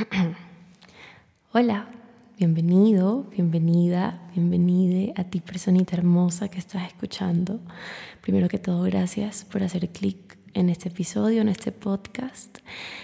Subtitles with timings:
[1.52, 1.90] Hola,
[2.38, 7.60] bienvenido, bienvenida, bienvenide a ti personita hermosa que estás escuchando.
[8.22, 12.58] Primero que todo, gracias por hacer clic en este episodio, en este podcast.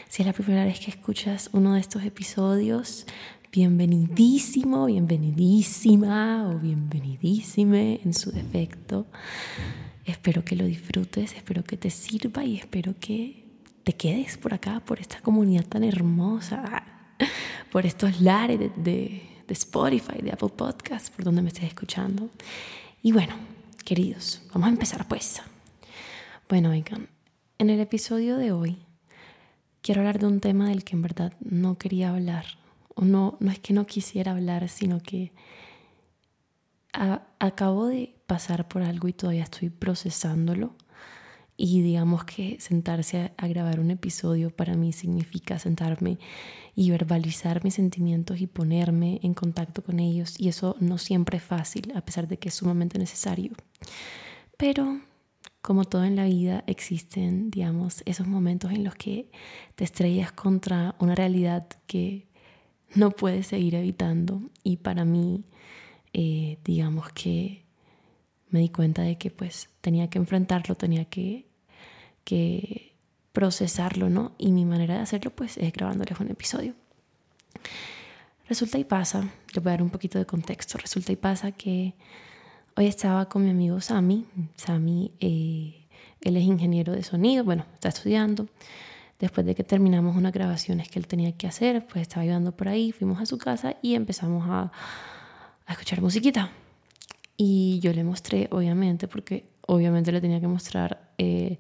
[0.08, 3.06] Si es la primera vez que escuchas uno de estos episodios,
[3.52, 9.06] bienvenidísimo, bienvenidísima o bienvenidísime en su defecto.
[10.04, 13.45] Espero que lo disfrutes, espero que te sirva y espero que
[13.86, 16.82] te quedes por acá, por esta comunidad tan hermosa,
[17.70, 18.68] por estos lares de,
[19.46, 22.28] de, Spotify, de Apple Podcasts, por donde me estés escuchando.
[23.00, 23.36] Y bueno,
[23.84, 25.40] queridos, vamos a empezar pues.
[26.48, 27.08] Bueno, oigan,
[27.58, 28.76] en el episodio de hoy
[29.82, 32.44] quiero hablar de un tema del que en verdad no quería hablar.
[32.96, 35.30] O no, no es que no quisiera hablar, sino que
[36.92, 40.74] acabo de pasar por algo y todavía estoy procesándolo
[41.56, 46.18] y digamos que sentarse a, grabar un episodio para mí significa sentarme
[46.74, 50.38] y verbalizar mis sentimientos y ponerme en contacto con ellos.
[50.38, 53.52] Y eso no siempre es fácil, a pesar de que es sumamente necesario.
[54.58, 55.00] Pero
[55.62, 59.30] como todo en la vida, existen, digamos, esos momentos en los que
[59.74, 62.28] te estrellas contra una realidad que
[62.94, 64.42] no puedes seguir evitando.
[64.62, 65.44] Y para mí,
[66.12, 67.65] eh, digamos que
[68.50, 71.46] me di cuenta de que pues tenía que enfrentarlo, tenía que,
[72.24, 72.94] que
[73.32, 74.32] procesarlo, ¿no?
[74.38, 76.74] Y mi manera de hacerlo pues es grabándoles un episodio.
[78.48, 79.22] Resulta y pasa,
[79.54, 81.94] le voy a dar un poquito de contexto, resulta y pasa que
[82.76, 84.24] hoy estaba con mi amigo Sami,
[84.54, 85.86] Sami, eh,
[86.20, 88.46] él es ingeniero de sonido, bueno, está estudiando.
[89.18, 92.68] Después de que terminamos unas grabaciones que él tenía que hacer, pues estaba ayudando por
[92.68, 94.70] ahí, fuimos a su casa y empezamos a,
[95.66, 96.50] a escuchar musiquita.
[97.36, 101.58] Y yo le mostré, obviamente, porque obviamente le tenía que mostrar eh,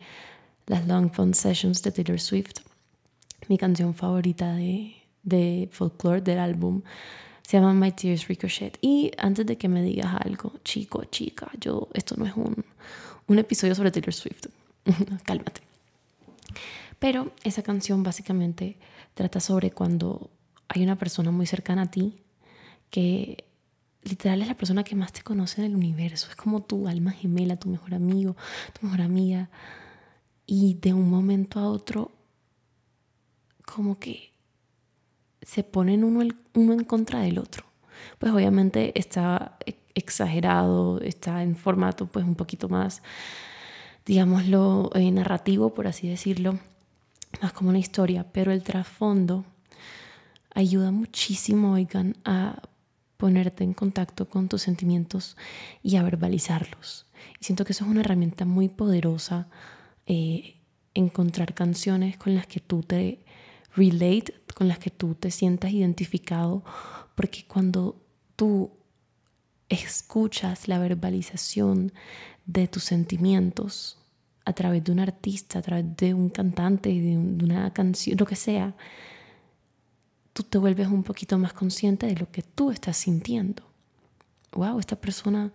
[0.66, 2.60] las Long Phone Sessions de Taylor Swift,
[3.48, 6.82] mi canción favorita de, de folklore del álbum.
[7.42, 8.78] Se llama My Tears Ricochet.
[8.80, 12.64] Y antes de que me digas algo, chico, chica, yo, esto no es un,
[13.26, 14.46] un episodio sobre Taylor Swift.
[15.24, 15.60] Cálmate.
[16.98, 18.76] Pero esa canción básicamente
[19.14, 20.30] trata sobre cuando
[20.68, 22.16] hay una persona muy cercana a ti
[22.90, 23.44] que
[24.08, 26.28] literal es la persona que más te conoce en el universo.
[26.30, 28.36] Es como tu alma gemela, tu mejor amigo,
[28.78, 29.50] tu mejor amiga.
[30.46, 32.12] Y de un momento a otro,
[33.64, 34.32] como que
[35.42, 37.64] se ponen uno, uno en contra del otro.
[38.18, 39.58] Pues obviamente está
[39.94, 43.02] exagerado, está en formato pues un poquito más,
[44.04, 46.58] digámoslo, eh, narrativo, por así decirlo,
[47.40, 49.44] más como una historia, pero el trasfondo
[50.54, 52.60] ayuda muchísimo, oigan, a
[53.16, 55.36] ponerte en contacto con tus sentimientos
[55.82, 57.06] y a verbalizarlos.
[57.40, 59.48] Y siento que eso es una herramienta muy poderosa,
[60.06, 60.56] eh,
[60.94, 63.24] encontrar canciones con las que tú te
[63.74, 66.64] relate, con las que tú te sientas identificado,
[67.14, 68.02] porque cuando
[68.36, 68.70] tú
[69.68, 71.92] escuchas la verbalización
[72.46, 73.98] de tus sentimientos
[74.44, 78.26] a través de un artista, a través de un cantante, de, de una canción, lo
[78.26, 78.76] que sea,
[80.36, 83.62] tú te vuelves un poquito más consciente de lo que tú estás sintiendo.
[84.52, 85.50] Wow, esta persona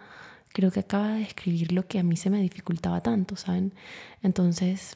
[0.52, 3.76] creo que acaba de escribir lo que a mí se me dificultaba tanto, ¿saben?
[4.24, 4.96] Entonces,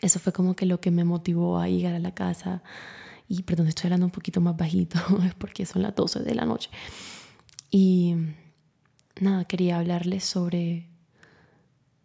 [0.00, 2.62] eso fue como que lo que me motivó a llegar a la casa.
[3.28, 6.46] Y perdón, estoy hablando un poquito más bajito, es porque son las 12 de la
[6.46, 6.70] noche.
[7.70, 8.14] Y
[9.20, 10.88] nada, quería hablarles sobre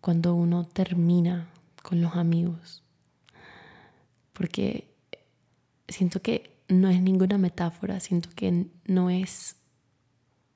[0.02, 1.48] cuando uno termina
[1.82, 2.84] con los amigos.
[4.34, 4.94] Porque
[5.88, 9.58] siento que no es ninguna metáfora, siento que no es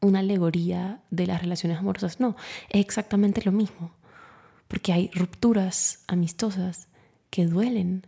[0.01, 2.35] una alegoría de las relaciones amorosas, no,
[2.69, 3.91] es exactamente lo mismo,
[4.67, 6.87] porque hay rupturas amistosas
[7.29, 8.07] que duelen,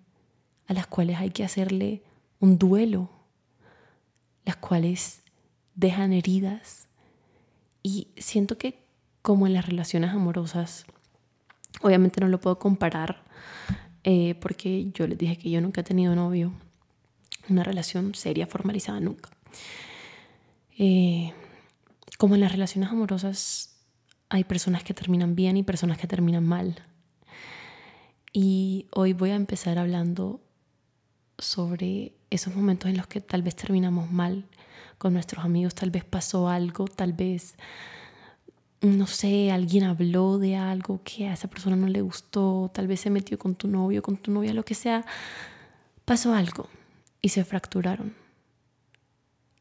[0.67, 2.03] a las cuales hay que hacerle
[2.39, 3.09] un duelo,
[4.45, 5.23] las cuales
[5.75, 6.87] dejan heridas
[7.81, 8.85] y siento que
[9.21, 10.85] como en las relaciones amorosas,
[11.81, 13.23] obviamente no lo puedo comparar
[14.03, 16.53] eh, porque yo les dije que yo nunca he tenido novio,
[17.49, 19.29] una relación seria, formalizada, nunca.
[20.77, 21.33] Eh,
[22.17, 23.75] como en las relaciones amorosas
[24.29, 26.83] hay personas que terminan bien y personas que terminan mal.
[28.31, 30.39] Y hoy voy a empezar hablando
[31.37, 34.45] sobre esos momentos en los que tal vez terminamos mal
[34.97, 37.55] con nuestros amigos, tal vez pasó algo, tal vez,
[38.81, 42.99] no sé, alguien habló de algo que a esa persona no le gustó, tal vez
[42.99, 45.05] se metió con tu novio, con tu novia, lo que sea,
[46.05, 46.69] pasó algo
[47.21, 48.15] y se fracturaron.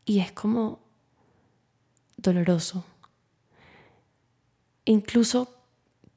[0.04, 0.80] Y es como
[2.16, 2.84] doloroso.
[4.84, 5.54] incluso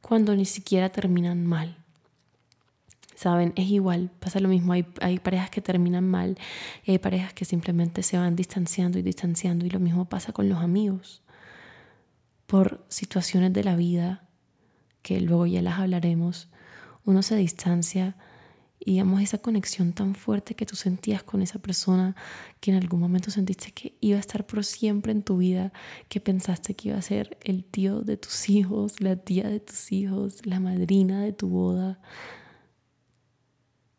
[0.02, 1.78] cuando ni siquiera terminan mal.
[3.22, 3.54] ¿saben?
[3.56, 4.74] Es igual, pasa lo mismo.
[4.74, 6.40] Hay, hay parejas que terminan mal
[6.84, 10.50] y hay parejas que simplemente se van distanciando y distanciando y lo mismo pasa con
[10.50, 11.22] los amigos.
[12.48, 14.28] Por situaciones de la vida,
[15.04, 16.50] que luego ya las hablaremos,
[17.06, 18.16] uno se distancia
[18.83, 22.16] y digamos esa conexión tan fuerte que tú sentías con esa persona
[22.60, 25.72] que en algún momento sentiste que iba a estar por siempre en tu vida,
[26.10, 29.92] que pensaste que iba a ser el tío de tus hijos, la tía de tus
[29.92, 32.00] hijos, la madrina de tu boda,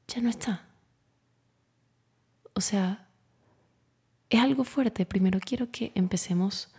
[0.08, 0.68] ya no está.
[2.54, 3.08] O sea,
[4.30, 5.06] es algo fuerte.
[5.06, 6.72] Primero quiero que empecemos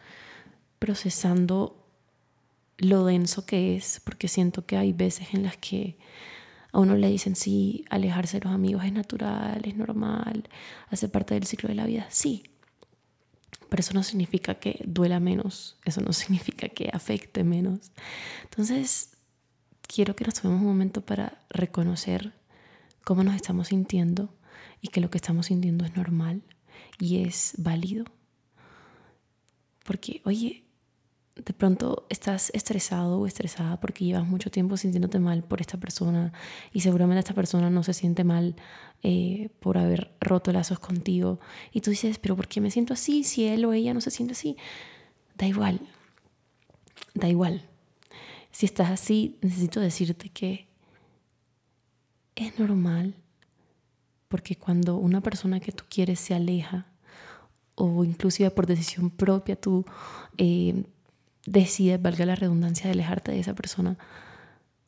[0.77, 1.87] procesando
[2.77, 5.97] lo denso que es, porque siento que hay veces en las que
[6.73, 10.49] a uno le dicen, sí, alejarse de los amigos es natural, es normal,
[10.89, 12.07] hace parte del ciclo de la vida.
[12.09, 12.43] Sí,
[13.69, 17.91] pero eso no significa que duela menos, eso no significa que afecte menos.
[18.43, 19.11] Entonces,
[19.83, 22.33] quiero que nos tomemos un momento para reconocer
[23.03, 24.33] cómo nos estamos sintiendo
[24.81, 26.41] y que lo que estamos sintiendo es normal
[26.99, 28.05] y es válido.
[29.83, 30.62] Porque, oye,
[31.35, 36.31] de pronto estás estresado o estresada porque llevas mucho tiempo sintiéndote mal por esta persona
[36.71, 38.55] y seguramente esta persona no se siente mal
[39.01, 41.39] eh, por haber roto lazos contigo
[41.71, 44.11] y tú dices, pero ¿por qué me siento así si él o ella no se
[44.11, 44.57] siente así?
[45.35, 45.79] Da igual,
[47.15, 47.67] da igual.
[48.51, 50.67] Si estás así, necesito decirte que
[52.35, 53.15] es normal
[54.27, 56.87] porque cuando una persona que tú quieres se aleja
[57.75, 59.85] o inclusive por decisión propia tú
[60.37, 60.83] eh,
[61.45, 63.97] decides, valga la redundancia, de alejarte de esa persona,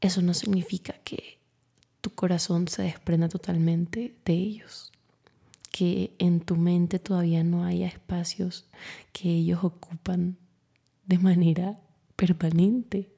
[0.01, 1.39] eso no significa que
[2.01, 4.91] tu corazón se desprenda totalmente de ellos,
[5.71, 8.65] que en tu mente todavía no haya espacios
[9.11, 10.37] que ellos ocupan
[11.05, 11.79] de manera
[12.15, 13.09] permanente,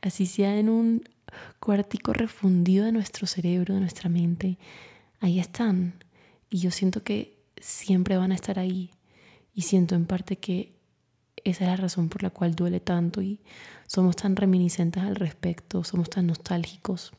[0.00, 1.08] así sea en un
[1.60, 4.58] cuartico refundido de nuestro cerebro, de nuestra mente,
[5.20, 5.94] ahí están.
[6.50, 8.90] Y yo siento que siempre van a estar ahí.
[9.54, 10.77] Y siento en parte que
[11.50, 13.40] esa es la razón por la cual duele tanto y
[13.86, 17.12] somos tan reminiscentes al respecto, somos tan nostálgicos.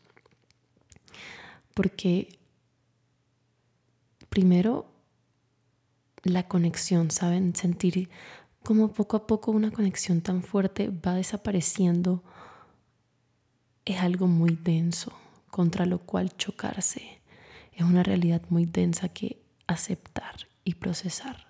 [1.74, 2.40] Porque
[4.30, 4.92] primero
[6.24, 7.56] la conexión, ¿saben?
[7.56, 8.10] Sentir
[8.64, 12.24] como poco a poco una conexión tan fuerte va desapareciendo
[13.86, 15.14] es algo muy denso
[15.50, 17.22] contra lo cual chocarse.
[17.74, 21.48] Es una realidad muy densa que aceptar y procesar.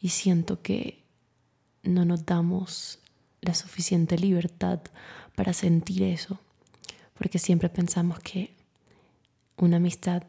[0.00, 1.03] Y siento que
[1.84, 2.98] no nos damos
[3.40, 4.80] la suficiente libertad
[5.34, 6.38] para sentir eso,
[7.18, 8.54] porque siempre pensamos que
[9.56, 10.22] una amistad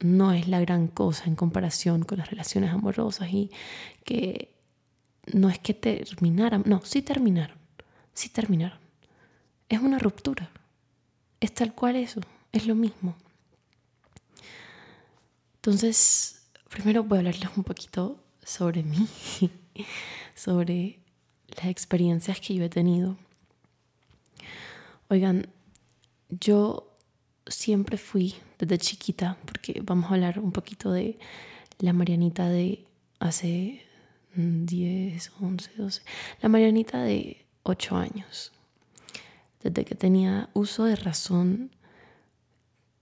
[0.00, 3.50] no es la gran cosa en comparación con las relaciones amorosas y
[4.04, 4.54] que
[5.32, 7.56] no es que terminaran, no, sí terminaron,
[8.12, 8.78] sí terminaron.
[9.68, 10.50] Es una ruptura,
[11.40, 12.20] es tal cual eso,
[12.52, 13.16] es lo mismo.
[15.56, 19.08] Entonces, primero voy a hablarles un poquito sobre mí
[20.36, 21.00] sobre
[21.56, 23.16] las experiencias que yo he tenido.
[25.08, 25.48] Oigan,
[26.28, 26.92] yo
[27.46, 31.18] siempre fui desde chiquita, porque vamos a hablar un poquito de
[31.78, 32.84] la Marianita de
[33.18, 33.82] hace
[34.34, 36.02] 10, 11, 12,
[36.42, 38.52] la Marianita de 8 años.
[39.62, 41.70] Desde que tenía uso de razón,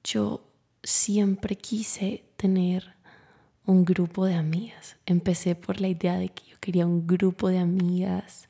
[0.04, 0.46] yo
[0.82, 2.93] siempre quise tener
[3.66, 4.96] un grupo de amigas.
[5.06, 8.46] Empecé por la idea de que yo quería un grupo de amigas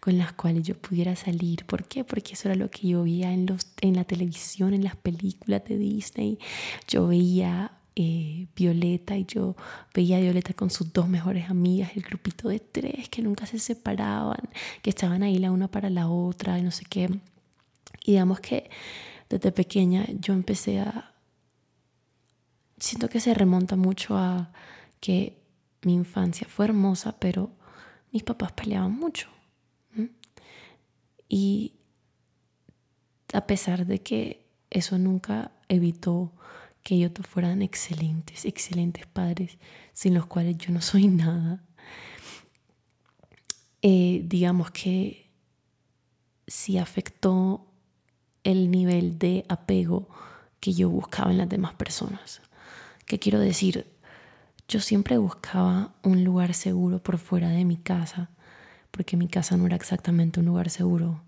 [0.00, 1.64] con las cuales yo pudiera salir.
[1.66, 2.04] ¿Por qué?
[2.04, 5.64] Porque eso era lo que yo veía en, los, en la televisión, en las películas
[5.64, 6.38] de Disney.
[6.88, 9.56] Yo veía eh, Violeta y yo
[9.94, 13.58] veía a Violeta con sus dos mejores amigas, el grupito de tres que nunca se
[13.58, 14.48] separaban,
[14.82, 17.08] que estaban ahí la una para la otra y no sé qué.
[18.04, 18.70] Y digamos que
[19.28, 21.12] desde pequeña yo empecé a,
[22.78, 24.52] siento que se remonta mucho a
[25.00, 25.38] que
[25.82, 27.50] mi infancia fue hermosa, pero
[28.12, 29.28] mis papás peleaban mucho.
[31.28, 31.74] Y
[33.32, 36.32] a pesar de que eso nunca evitó
[36.82, 39.58] que ellos fueran excelentes, excelentes padres,
[39.92, 41.62] sin los cuales yo no soy nada,
[43.82, 45.30] eh, digamos que
[46.46, 47.66] sí afectó
[48.42, 50.08] el nivel de apego
[50.60, 52.40] que yo buscaba en las demás personas.
[53.08, 53.86] ¿Qué quiero decir?
[54.68, 58.28] Yo siempre buscaba un lugar seguro por fuera de mi casa,
[58.90, 61.22] porque mi casa no era exactamente un lugar seguro.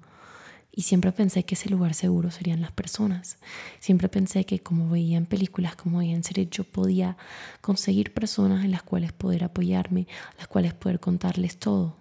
[0.71, 3.39] Y siempre pensé que ese lugar seguro serían las personas.
[3.79, 7.17] Siempre pensé que como veía en películas, como veía en series, yo podía
[7.63, 10.07] conseguir personas en las cuales poder apoyarme,
[10.37, 11.97] las cuales poder contarles todo.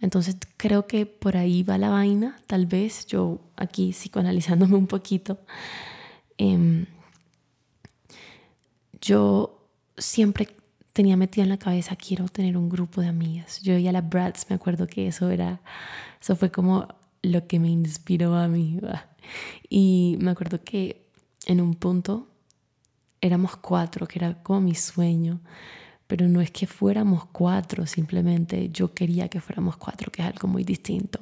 [0.00, 5.38] Entonces creo que por ahí va la vaina, tal vez yo aquí psicoanalizándome un poquito.
[6.38, 6.86] Em,
[9.04, 9.68] yo
[9.98, 10.48] siempre
[10.94, 13.60] tenía metido en la cabeza, quiero tener un grupo de amigas.
[13.60, 15.60] Yo y a las Brats, me acuerdo que eso era,
[16.20, 16.88] eso fue como
[17.22, 18.80] lo que me inspiró a mí.
[19.68, 21.06] Y me acuerdo que
[21.46, 22.28] en un punto
[23.20, 25.40] éramos cuatro, que era como mi sueño,
[26.06, 30.48] pero no es que fuéramos cuatro, simplemente yo quería que fuéramos cuatro, que es algo
[30.48, 31.20] muy distinto.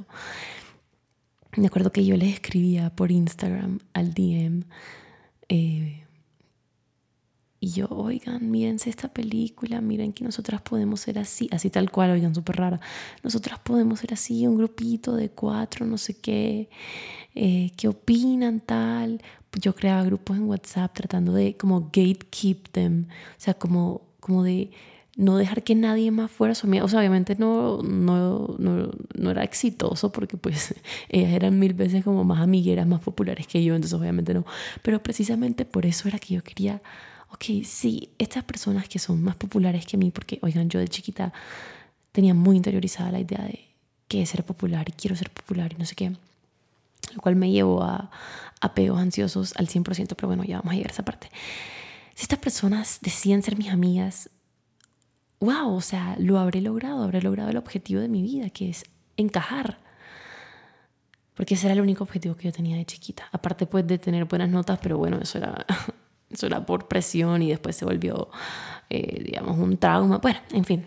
[1.56, 4.64] Me acuerdo que yo les escribía por Instagram al DM.
[5.48, 6.01] Eh,
[7.62, 12.10] y yo, oigan, mírense esta película, miren que nosotras podemos ser así, así tal cual,
[12.10, 12.80] oigan, súper rara.
[13.22, 16.68] Nosotras podemos ser así, un grupito de cuatro, no sé qué,
[17.36, 19.22] eh, qué opinan tal.
[19.60, 24.72] Yo creaba grupos en WhatsApp tratando de como gatekeep them, o sea, como, como de
[25.16, 26.82] no dejar que nadie más fuera su amiga.
[26.82, 30.74] O sea, obviamente no, no, no, no, era exitoso porque pues
[31.08, 34.44] ellas eran mil veces como más amigueras, más populares que yo, entonces obviamente no.
[34.82, 36.82] Pero precisamente por eso era que yo quería
[37.32, 41.32] ok, sí, estas personas que son más populares que mí, porque, oigan, yo de chiquita
[42.12, 43.68] tenía muy interiorizada la idea de
[44.08, 46.10] que ser popular y quiero ser popular y no sé qué,
[47.14, 48.10] lo cual me llevó a
[48.60, 51.30] apegos ansiosos al 100%, pero bueno, ya vamos a llegar a esa parte.
[52.14, 54.28] Si estas personas decían ser mis amigas,
[55.40, 58.84] wow, o sea, lo habré logrado, habré logrado el objetivo de mi vida, que es
[59.16, 59.78] encajar.
[61.34, 63.28] Porque ese era el único objetivo que yo tenía de chiquita.
[63.32, 65.66] Aparte pues de tener buenas notas, pero bueno, eso era
[66.32, 68.30] eso era por presión y después se volvió,
[68.90, 70.18] eh, digamos, un trauma.
[70.18, 70.86] Bueno, en fin.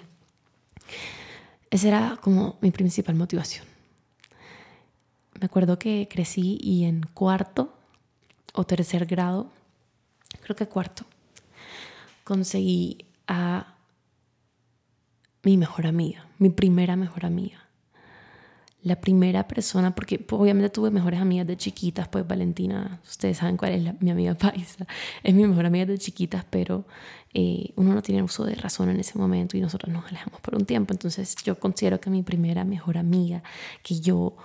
[1.69, 3.65] Esa era como mi principal motivación.
[5.39, 7.73] Me acuerdo que crecí y en cuarto
[8.53, 9.51] o tercer grado,
[10.41, 11.05] creo que cuarto,
[12.23, 13.75] conseguí a
[15.43, 17.64] mi mejor amiga, mi primera mejor amiga
[18.86, 23.58] la primera persona, porque pues, obviamente tuve mejores amigas de chiquitas, pues Valentina, ustedes saben
[23.58, 24.86] cuál es mi amiga paisa,
[25.24, 26.86] es mi mejor amiga de chiquitas, pero
[27.34, 30.54] eh, uno no tiene uso de razón en ese momento y nosotros nos alejamos por
[30.54, 30.94] un tiempo.
[30.94, 33.42] Entonces yo considero que mi primera mejor amiga,
[33.82, 34.38] que yo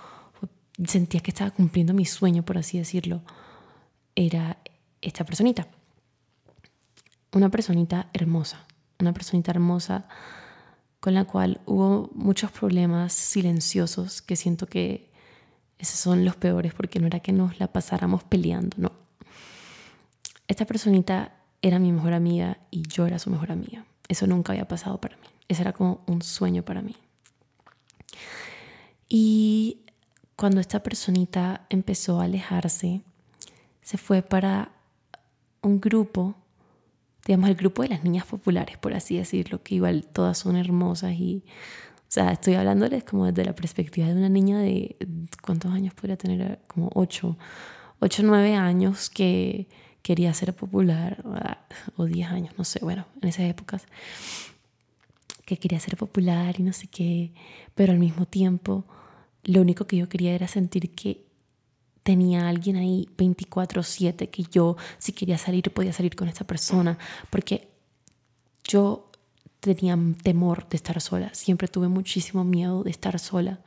[0.87, 3.21] sentía que estaba cumpliendo mi sueño, por así decirlo,
[4.15, 4.57] era
[5.01, 5.67] esta personita.
[7.31, 8.65] Una personita hermosa,
[8.99, 10.07] una personita hermosa
[11.01, 15.11] con la cual hubo muchos problemas silenciosos que siento que
[15.79, 18.91] esos son los peores porque no era que nos la pasáramos peleando, no.
[20.47, 23.83] Esta personita era mi mejor amiga y yo era su mejor amiga.
[24.07, 25.27] Eso nunca había pasado para mí.
[25.47, 26.95] Ese era como un sueño para mí.
[29.09, 29.79] Y
[30.35, 33.01] cuando esta personita empezó a alejarse,
[33.81, 34.71] se fue para
[35.63, 36.35] un grupo
[37.25, 41.13] digamos, el grupo de las niñas populares, por así decirlo, que igual todas son hermosas
[41.13, 44.97] y, o sea, estoy hablándoles como desde la perspectiva de una niña de,
[45.41, 46.59] ¿cuántos años podría tener?
[46.67, 47.37] Como ocho,
[47.99, 49.67] ocho, nueve años que
[50.01, 51.23] quería ser popular,
[51.95, 53.85] o diez años, no sé, bueno, en esas épocas,
[55.45, 57.31] que quería ser popular y no sé qué,
[57.75, 58.85] pero al mismo tiempo,
[59.43, 61.25] lo único que yo quería era sentir que
[62.03, 66.97] tenía alguien ahí 24/7 que yo si quería salir podía salir con esta persona,
[67.29, 67.69] porque
[68.63, 69.11] yo
[69.59, 73.59] tenía temor de estar sola, siempre tuve muchísimo miedo de estar sola.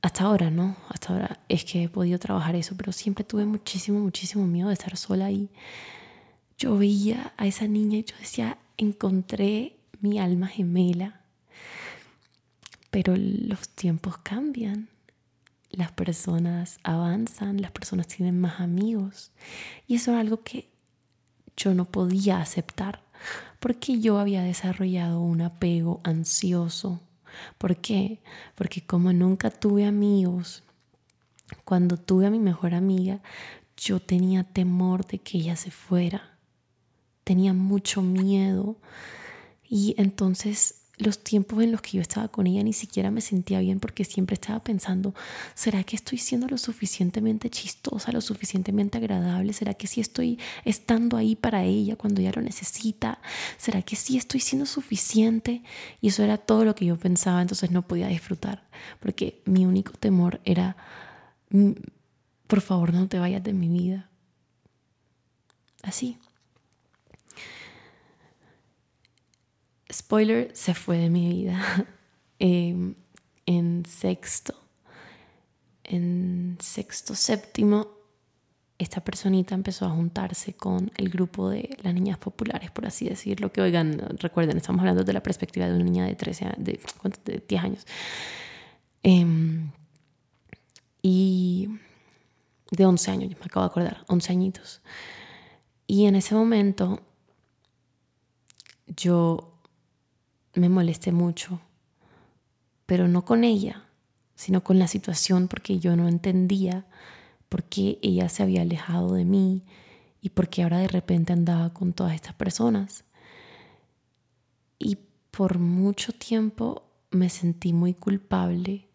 [0.00, 0.76] Hasta ahora, ¿no?
[0.88, 4.74] Hasta ahora es que he podido trabajar eso, pero siempre tuve muchísimo, muchísimo miedo de
[4.74, 5.50] estar sola y
[6.58, 11.20] yo veía a esa niña y yo decía, encontré mi alma gemela,
[12.90, 14.88] pero los tiempos cambian
[15.76, 19.30] las personas avanzan, las personas tienen más amigos.
[19.86, 20.70] Y eso era algo que
[21.56, 23.02] yo no podía aceptar
[23.60, 27.00] porque yo había desarrollado un apego ansioso.
[27.58, 28.22] ¿Por qué?
[28.54, 30.62] Porque como nunca tuve amigos,
[31.64, 33.20] cuando tuve a mi mejor amiga,
[33.76, 36.38] yo tenía temor de que ella se fuera.
[37.24, 38.76] Tenía mucho miedo.
[39.68, 43.60] Y entonces los tiempos en los que yo estaba con ella ni siquiera me sentía
[43.60, 45.14] bien porque siempre estaba pensando,
[45.54, 49.52] ¿será que estoy siendo lo suficientemente chistosa, lo suficientemente agradable?
[49.52, 53.20] ¿Será que sí estoy estando ahí para ella cuando ella lo necesita?
[53.58, 55.62] ¿Será que sí estoy siendo suficiente?
[56.00, 58.66] Y eso era todo lo que yo pensaba, entonces no podía disfrutar
[59.00, 60.76] porque mi único temor era,
[61.50, 61.72] mm,
[62.46, 64.08] por favor no te vayas de mi vida.
[65.82, 66.18] Así.
[69.96, 71.86] Spoiler, se fue de mi vida
[72.38, 72.94] em,
[73.46, 74.54] en sexto,
[75.84, 77.96] en sexto, séptimo,
[78.78, 83.50] esta personita empezó a juntarse con el grupo de las niñas populares, por así decirlo,
[83.50, 86.80] que oigan, recuerden, estamos hablando de la perspectiva de una niña de 13, de,
[87.24, 87.86] de 10 años.
[89.02, 89.70] Em,
[91.00, 91.70] y
[92.70, 94.82] de 11 años, me acabo de acordar, 11 añitos.
[95.86, 97.00] Y en ese momento
[98.86, 99.55] yo
[100.56, 101.60] me molesté mucho,
[102.86, 103.84] pero no con ella,
[104.34, 106.86] sino con la situación porque yo no entendía
[107.48, 109.64] por qué ella se había alejado de mí
[110.20, 113.04] y por qué ahora de repente andaba con todas estas personas.
[114.78, 114.98] Y
[115.30, 118.88] por mucho tiempo me sentí muy culpable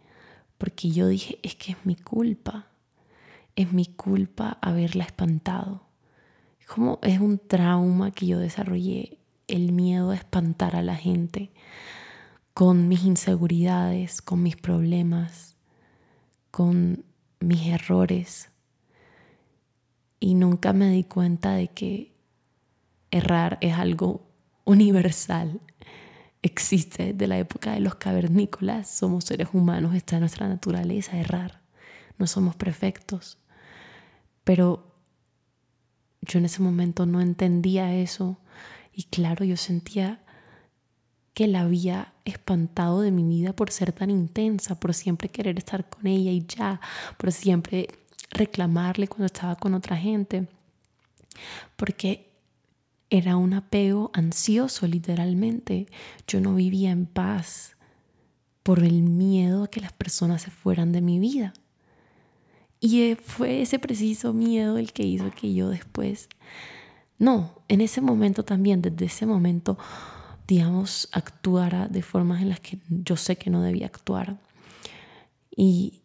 [0.57, 2.67] porque yo dije, es que es mi culpa,
[3.55, 5.83] es mi culpa haberla espantado.
[6.67, 11.51] Como es un trauma que yo desarrollé, el miedo a espantar a la gente
[12.53, 15.55] con mis inseguridades, con mis problemas,
[16.51, 17.05] con
[17.39, 18.51] mis errores
[20.19, 22.13] y nunca me di cuenta de que
[23.09, 24.21] errar es algo
[24.65, 25.59] universal.
[26.43, 31.61] Existe desde la época de los cavernícolas, somos seres humanos, está en nuestra naturaleza errar,
[32.17, 33.39] no somos perfectos.
[34.43, 34.95] Pero
[36.21, 38.37] yo en ese momento no entendía eso
[39.01, 40.19] y claro, yo sentía
[41.33, 45.89] que la había espantado de mi vida por ser tan intensa, por siempre querer estar
[45.89, 46.79] con ella y ya,
[47.17, 47.87] por siempre
[48.29, 50.47] reclamarle cuando estaba con otra gente,
[51.77, 52.29] porque
[53.09, 55.87] era un apego ansioso literalmente.
[56.27, 57.75] Yo no vivía en paz
[58.61, 61.53] por el miedo a que las personas se fueran de mi vida.
[62.79, 66.29] Y fue ese preciso miedo el que hizo que yo después,
[67.21, 69.77] no, en ese momento también, desde ese momento,
[70.47, 74.39] digamos, actuara de formas en las que yo sé que no debía actuar.
[75.55, 76.01] Y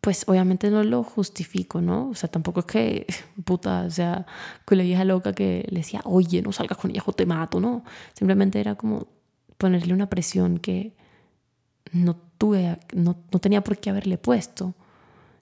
[0.00, 2.08] pues obviamente no lo justifico, ¿no?
[2.08, 3.06] O sea, tampoco es que,
[3.44, 4.24] puta, o sea,
[4.64, 7.60] con la vieja loca que le decía, oye, no salgas con ella o te mato,
[7.60, 7.84] ¿no?
[8.14, 9.08] Simplemente era como
[9.58, 10.96] ponerle una presión que
[11.92, 14.74] no tuve, no, no tenía por qué haberle puesto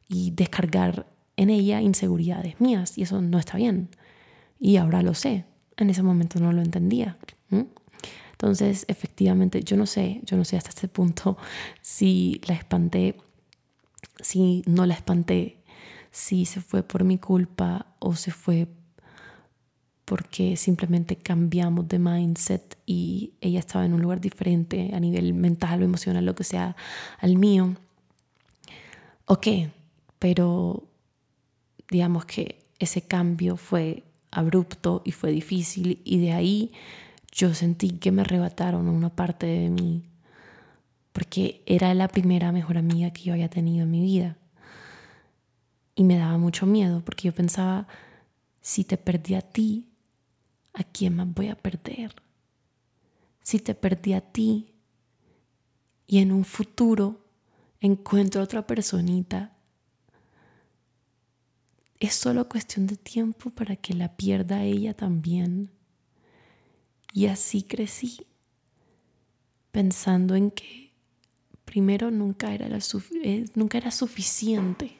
[0.08, 1.06] y descargar
[1.36, 3.90] en ella inseguridades mías y eso no está bien.
[4.58, 5.44] Y ahora lo sé.
[5.76, 7.16] En ese momento no lo entendía.
[8.32, 11.36] Entonces, efectivamente, yo no sé, yo no sé hasta este punto
[11.82, 13.16] si la espanté,
[14.20, 15.58] si no la espanté,
[16.12, 18.68] si se fue por mi culpa o se fue
[20.04, 25.82] porque simplemente cambiamos de mindset y ella estaba en un lugar diferente a nivel mental
[25.82, 26.76] o emocional, lo que sea,
[27.18, 27.74] al mío.
[29.26, 29.48] Ok,
[30.18, 30.88] pero
[31.90, 36.72] digamos que ese cambio fue abrupto y fue difícil y de ahí
[37.32, 40.08] yo sentí que me arrebataron una parte de mí
[41.18, 44.36] porque era la primera mejor amiga que yo había tenido en mi vida.
[45.96, 47.88] Y me daba mucho miedo porque yo pensaba,
[48.60, 49.88] si te perdí a ti,
[50.74, 52.14] ¿a quién más voy a perder?
[53.42, 54.76] Si te perdí a ti
[56.06, 57.24] y en un futuro
[57.80, 59.57] encuentro a otra personita
[62.00, 65.70] es solo cuestión de tiempo para que la pierda ella también.
[67.12, 68.26] Y así crecí,
[69.72, 70.92] pensando en que
[71.64, 72.68] primero nunca era,
[73.24, 74.96] eh, nunca era suficiente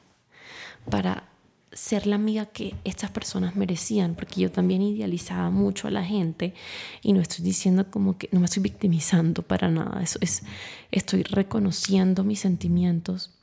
[0.89, 1.29] para
[1.71, 6.53] ser la amiga que estas personas merecían, porque yo también idealizaba mucho a la gente
[7.01, 10.43] y no estoy diciendo como que no me estoy victimizando para nada, eso es
[10.91, 13.38] estoy reconociendo mis sentimientos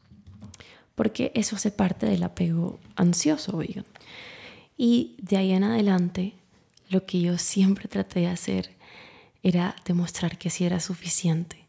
[0.96, 3.84] porque eso hace parte del apego ansioso, oigan.
[4.76, 6.32] Y de ahí en adelante,
[6.88, 8.70] lo que yo siempre traté de hacer
[9.42, 11.66] era demostrar que sí era suficiente.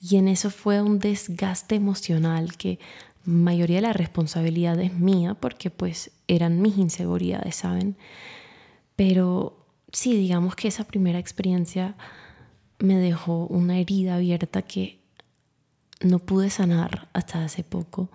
[0.00, 2.78] Y en eso fue un desgaste emocional que
[3.24, 7.96] mayoría de la responsabilidad es mía porque pues eran mis inseguridades, ¿saben?
[8.96, 9.56] Pero
[9.92, 11.96] sí, digamos que esa primera experiencia
[12.78, 14.98] me dejó una herida abierta que
[16.00, 18.10] no pude sanar hasta hace poco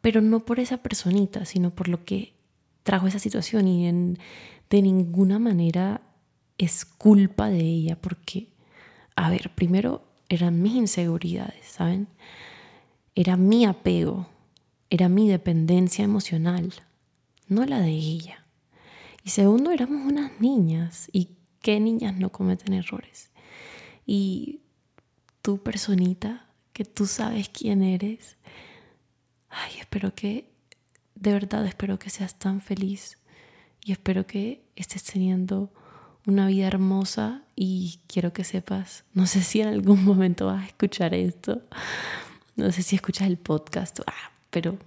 [0.00, 2.34] pero no por esa personita, sino por lo que
[2.82, 4.18] trajo esa situación y en,
[4.70, 6.00] de ninguna manera
[6.58, 8.48] es culpa de ella, porque,
[9.16, 12.08] a ver, primero eran mis inseguridades, ¿saben?
[13.14, 14.28] Era mi apego,
[14.88, 16.72] era mi dependencia emocional,
[17.48, 18.44] no la de ella.
[19.24, 23.30] Y segundo, éramos unas niñas, y qué niñas no cometen errores.
[24.06, 24.60] Y
[25.42, 28.36] tú, personita, que tú sabes quién eres,
[29.50, 30.50] ay, espero que,
[31.14, 33.18] de verdad espero que seas tan feliz
[33.84, 35.72] y espero que estés teniendo
[36.26, 40.66] una vida hermosa y quiero que sepas, no sé si en algún momento vas a
[40.66, 41.62] escuchar esto,
[42.56, 44.78] no sé si escuchas el podcast, ah, pero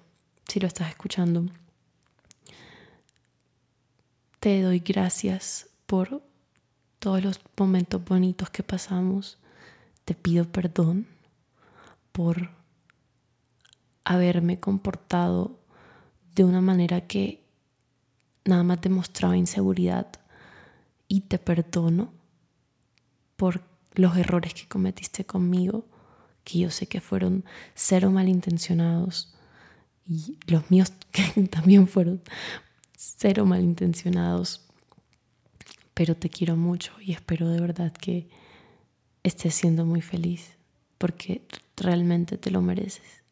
[0.47, 1.45] si lo estás escuchando,
[4.39, 6.21] te doy gracias por
[6.99, 9.37] todos los momentos bonitos que pasamos.
[10.05, 11.07] Te pido perdón
[12.11, 12.49] por
[14.05, 15.59] haberme comportado
[16.35, 17.43] de una manera que
[18.45, 20.07] nada más demostraba inseguridad
[21.07, 22.11] y te perdono
[23.35, 23.61] por
[23.93, 25.85] los errores que cometiste conmigo,
[26.43, 29.33] que yo sé que fueron cero malintencionados
[30.07, 30.91] y los míos
[31.49, 32.21] también fueron
[32.97, 34.65] cero malintencionados,
[35.93, 38.27] pero te quiero mucho y espero de verdad que
[39.23, 40.57] estés siendo muy feliz
[40.97, 41.45] porque
[41.77, 43.22] realmente te lo mereces.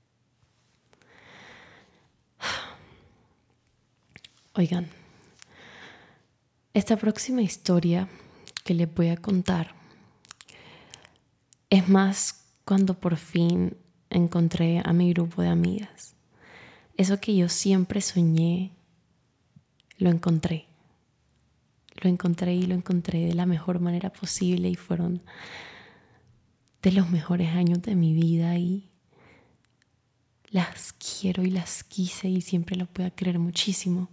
[4.54, 4.90] Oigan,
[6.74, 8.10] esta próxima historia
[8.66, 9.74] que les voy a contar
[11.70, 13.78] es más cuando por fin
[14.10, 16.16] encontré a mi grupo de amigas.
[16.98, 18.74] Eso que yo siempre soñé,
[19.98, 20.66] lo encontré.
[22.02, 25.22] Lo encontré y lo encontré de la mejor manera posible y fueron
[26.82, 28.90] de los mejores años de mi vida y
[30.50, 34.10] las quiero y las quise y siempre lo voy a querer muchísimo.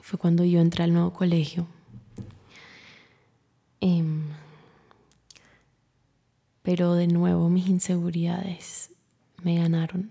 [0.00, 1.66] Fue cuando yo entré al nuevo colegio.
[3.80, 4.28] Em,
[6.62, 8.90] pero de nuevo mis inseguridades
[9.42, 10.10] me ganaron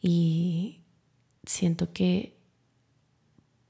[0.00, 0.80] y
[1.44, 2.36] siento que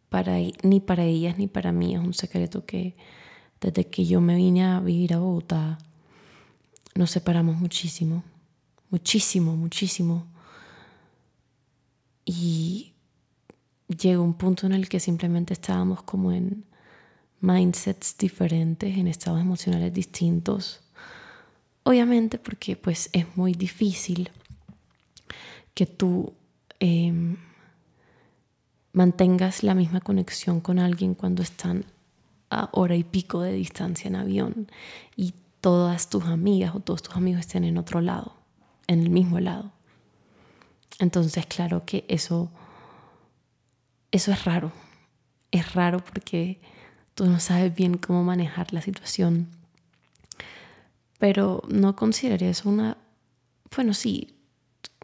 [0.08, 2.96] para, ni para ellas ni para mí es un secreto que
[3.60, 5.78] desde que yo me vine a vivir a Bogotá
[6.94, 8.24] nos separamos muchísimo,
[8.90, 10.26] muchísimo, muchísimo.
[12.30, 12.92] Y
[13.88, 16.66] llegó un punto en el que simplemente estábamos como en
[17.40, 20.80] mindsets diferentes, en estados emocionales distintos.
[21.84, 24.30] Obviamente porque pues es muy difícil
[25.72, 26.34] que tú
[26.80, 27.38] em,
[28.92, 31.86] mantengas la misma conexión con alguien cuando están
[32.50, 34.70] a hora y pico de distancia en avión
[35.16, 38.34] y todas tus amigas o todos tus amigos estén en otro lado,
[38.86, 39.77] en el mismo lado.
[40.98, 42.50] Entonces, claro que eso,
[44.10, 44.72] eso es raro.
[45.50, 46.60] Es raro porque
[47.14, 49.48] tú no sabes bien cómo manejar la situación.
[51.18, 52.96] Pero no consideraría eso una,
[53.74, 54.36] bueno, sí,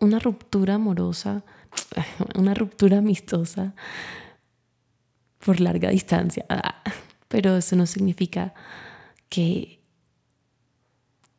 [0.00, 1.44] una ruptura amorosa,
[2.34, 3.74] una ruptura amistosa
[5.44, 6.46] por larga distancia.
[7.28, 8.54] Pero eso no significa
[9.28, 9.80] que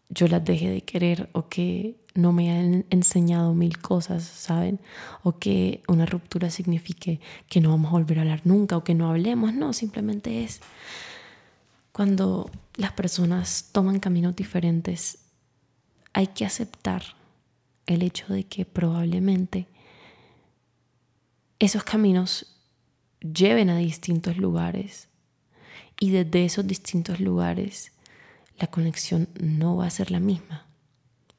[0.09, 4.79] yo las deje de querer o que no me hayan enseñado mil cosas, ¿saben?
[5.21, 8.95] O que una ruptura signifique que no vamos a volver a hablar nunca o que
[8.95, 9.53] no hablemos.
[9.53, 10.61] No, simplemente es
[11.91, 15.19] cuando las personas toman caminos diferentes,
[16.11, 17.03] hay que aceptar
[17.85, 19.67] el hecho de que probablemente
[21.59, 22.57] esos caminos
[23.21, 25.07] lleven a distintos lugares
[25.97, 27.93] y desde esos distintos lugares
[28.59, 30.65] la conexión no va a ser la misma.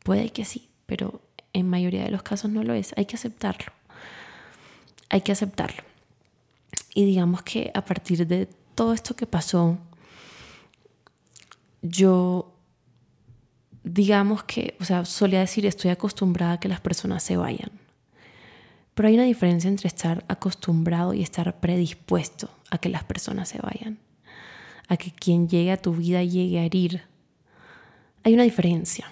[0.07, 1.21] Puede que sí, pero
[1.53, 2.95] en mayoría de los casos no lo es.
[2.97, 3.73] Hay que aceptarlo.
[5.09, 5.83] Hay que aceptarlo.
[6.95, 9.79] Y digamos que a partir de todo esto que pasó,
[11.83, 12.55] yo,
[13.83, 17.73] digamos que, o sea, solía decir, estoy acostumbrada a que las personas se vayan.
[18.95, 23.59] Pero hay una diferencia entre estar acostumbrado y estar predispuesto a que las personas se
[23.59, 23.99] vayan
[24.89, 27.03] a que quien llegue a tu vida llegue a herir.
[28.23, 29.11] Hay una diferencia,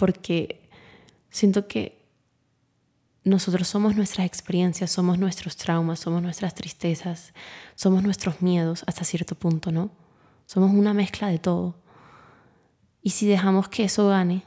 [0.00, 0.66] porque
[1.28, 2.00] siento que
[3.22, 7.34] nosotros somos nuestras experiencias, somos nuestros traumas, somos nuestras tristezas,
[7.74, 9.90] somos nuestros miedos hasta cierto punto, ¿no?
[10.46, 11.74] Somos una mezcla de todo.
[13.02, 14.42] Y si dejamos que eso gane,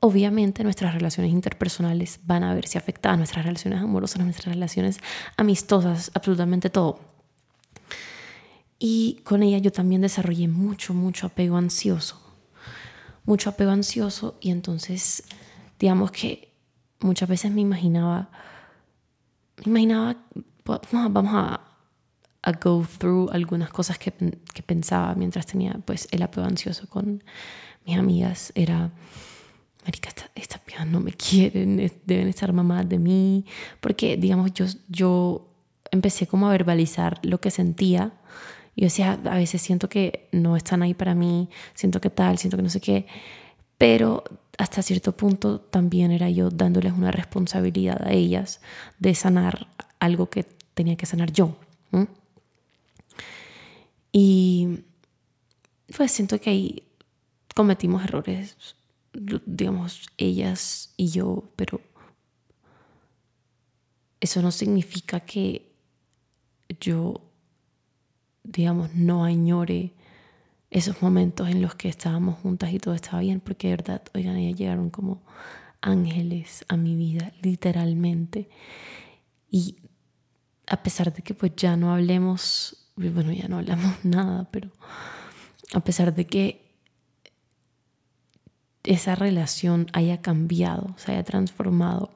[0.00, 4.98] obviamente nuestras relaciones interpersonales van a verse afectadas, nuestras relaciones amorosas, nuestras relaciones
[5.38, 7.00] amistosas, absolutamente todo.
[8.78, 12.31] Y con ella yo también desarrollé mucho, mucho apego ansioso.
[13.24, 15.24] Mucho apego ansioso y entonces,
[15.78, 16.52] digamos que
[17.00, 18.30] muchas veces me imaginaba,
[19.64, 20.16] me imaginaba,
[21.08, 21.60] vamos a,
[22.42, 27.22] a go through algunas cosas que, que, pensaba mientras tenía pues el apego ansioso con
[27.86, 28.52] mis amigas.
[28.54, 28.90] Era,
[29.84, 33.44] marica, estas esta no me quieren, deben estar mamadas de mí,
[33.80, 35.48] porque digamos yo, yo
[35.90, 38.12] empecé como a verbalizar lo que sentía
[38.76, 42.56] yo decía, a veces siento que no están ahí para mí, siento que tal, siento
[42.56, 43.06] que no sé qué,
[43.78, 44.24] pero
[44.58, 48.60] hasta cierto punto también era yo dándoles una responsabilidad a ellas
[48.98, 51.56] de sanar algo que tenía que sanar yo.
[54.12, 54.80] Y
[55.96, 56.82] pues siento que ahí
[57.54, 58.56] cometimos errores,
[59.12, 61.80] digamos, ellas y yo, pero
[64.20, 65.72] eso no significa que
[66.78, 67.20] yo,
[68.44, 69.94] digamos, no añore
[70.70, 74.36] esos momentos en los que estábamos juntas y todo estaba bien, porque de verdad, oigan,
[74.36, 75.22] ellas llegaron como
[75.82, 78.48] ángeles a mi vida, literalmente.
[79.50, 79.76] Y
[80.66, 84.70] a pesar de que pues ya no hablemos, bueno, ya no hablamos nada, pero
[85.74, 86.62] a pesar de que
[88.84, 92.10] esa relación haya cambiado, se haya transformado,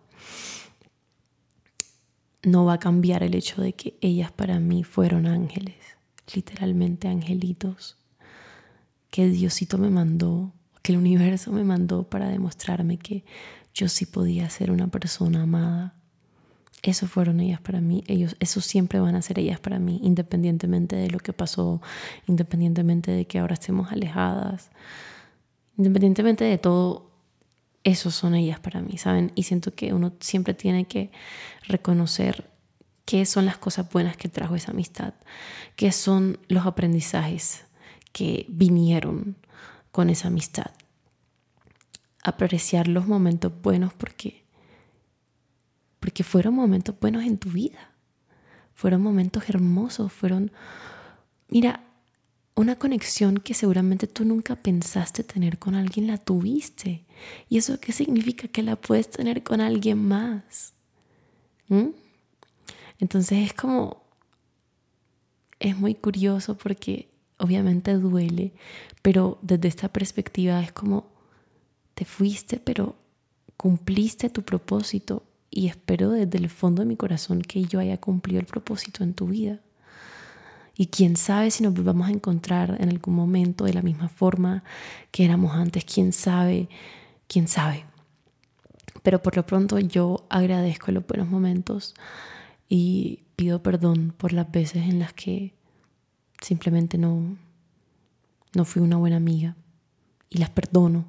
[2.42, 5.76] no va a cambiar el hecho de que ellas para mí fueron ángeles,
[6.34, 7.96] literalmente angelitos,
[9.10, 13.24] que Diosito me mandó, que el universo me mandó para demostrarme que
[13.74, 15.94] yo sí podía ser una persona amada.
[16.82, 20.94] Eso fueron ellas para mí, ellos, eso siempre van a ser ellas para mí, independientemente
[20.94, 21.80] de lo que pasó,
[22.26, 24.70] independientemente de que ahora estemos alejadas,
[25.76, 27.10] independientemente de todo,
[27.82, 29.32] esos son ellas para mí, ¿saben?
[29.34, 31.10] Y siento que uno siempre tiene que
[31.68, 32.48] reconocer
[33.06, 35.14] qué son las cosas buenas que trajo esa amistad,
[35.76, 37.64] qué son los aprendizajes
[38.12, 39.36] que vinieron
[39.92, 40.72] con esa amistad.
[42.22, 44.44] Apreciar los momentos buenos porque,
[46.00, 47.92] porque fueron momentos buenos en tu vida.
[48.74, 50.50] Fueron momentos hermosos, fueron,
[51.48, 51.84] mira,
[52.56, 57.06] una conexión que seguramente tú nunca pensaste tener con alguien, la tuviste.
[57.48, 58.48] ¿Y eso qué significa?
[58.48, 60.74] Que la puedes tener con alguien más.
[61.68, 62.05] ¿Mm?
[62.98, 64.02] Entonces es como,
[65.58, 68.52] es muy curioso porque obviamente duele,
[69.02, 71.06] pero desde esta perspectiva es como,
[71.94, 72.96] te fuiste, pero
[73.56, 78.40] cumpliste tu propósito y espero desde el fondo de mi corazón que yo haya cumplido
[78.40, 79.60] el propósito en tu vida.
[80.76, 84.62] Y quién sabe si nos volvamos a encontrar en algún momento de la misma forma
[85.10, 86.68] que éramos antes, quién sabe,
[87.26, 87.86] quién sabe.
[89.02, 91.94] Pero por lo pronto yo agradezco los buenos momentos
[92.68, 95.54] y pido perdón por las veces en las que
[96.40, 97.36] simplemente no,
[98.54, 99.56] no fui una buena amiga.
[100.28, 101.06] Y las perdono,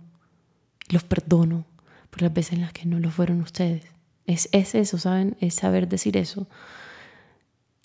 [0.90, 1.66] los perdono
[2.10, 3.86] por las veces en las que no lo fueron ustedes.
[4.26, 5.36] Es, es eso, ¿saben?
[5.40, 6.48] Es saber decir eso.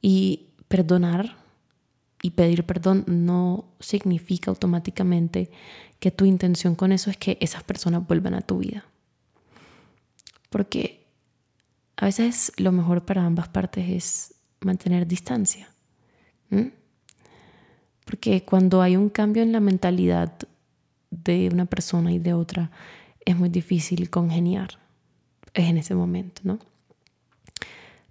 [0.01, 1.37] Y perdonar
[2.23, 5.51] y pedir perdón no significa automáticamente
[5.99, 8.85] que tu intención con eso es que esas personas vuelvan a tu vida.
[10.51, 11.02] Porque
[12.03, 15.69] a veces lo mejor para ambas partes es mantener distancia.
[18.05, 20.37] Porque cuando hay un cambio en la mentalidad
[21.13, 22.73] de una persona y de otra,
[23.25, 24.81] es muy difícil congeniar.
[25.55, 26.59] Es en ese momento, ¿no?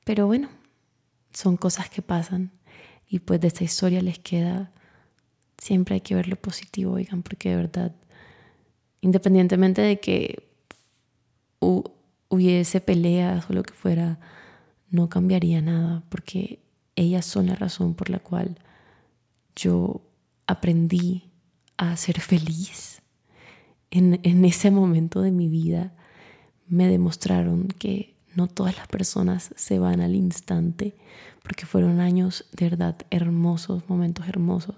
[0.06, 0.48] Pero bueno,
[1.34, 2.50] son cosas que pasan
[3.10, 4.72] y pues de esta historia les queda,
[5.58, 7.94] siempre hay que ver lo positivo, oigan, porque de verdad,
[9.02, 10.48] independientemente de que
[12.32, 14.20] hubiese peleas o lo que fuera,
[14.90, 16.64] no cambiaría nada, porque
[16.96, 18.58] ellas son la razón por la cual
[19.56, 20.02] yo
[20.48, 21.30] aprendí
[21.78, 23.02] a ser feliz.
[23.92, 25.94] En, en ese momento de mi vida
[26.68, 30.96] me demostraron que no todas las personas se van al instante,
[31.44, 34.78] porque fueron años de verdad hermosos, momentos hermosos,